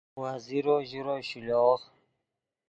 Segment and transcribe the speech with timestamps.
[0.23, 1.79] وزیرو ژورو شیلوغ